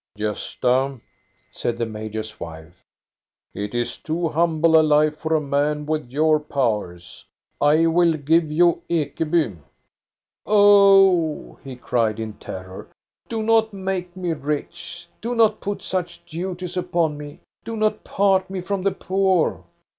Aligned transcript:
Gosta," 0.17 0.99
said 1.51 1.77
the 1.77 1.85
major's 1.85 2.39
wife," 2.39 2.83
it 3.53 3.75
is 3.75 3.97
too 3.97 4.29
humble 4.29 4.75
a 4.75 4.81
life 4.81 5.17
for 5.19 5.35
a 5.35 5.39
man 5.39 5.85
with 5.85 6.09
your 6.11 6.39
powers. 6.39 7.23
I 7.61 7.85
will 7.85 8.13
give 8.13 8.51
you 8.51 8.81
Ekeby." 8.89 9.57
Oh," 10.47 11.59
he 11.63 11.75
cried 11.75 12.19
in 12.19 12.33
terror," 12.33 12.89
do 13.29 13.43
not 13.43 13.73
make 13.73 14.17
me 14.17 14.33
rich! 14.33 15.07
Do 15.21 15.35
not 15.35 15.61
put 15.61 15.83
such 15.83 16.25
duties 16.25 16.75
upon 16.75 17.15
me! 17.15 17.41
Do 17.63 17.77
not 17.77 18.03
part 18.03 18.49
me 18.49 18.59
from 18.61 18.81
the 18.81 18.91
poor 18.91 19.63